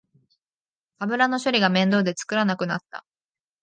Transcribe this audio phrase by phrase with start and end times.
[0.97, 3.05] 油の処理が面倒で家で作らなくなった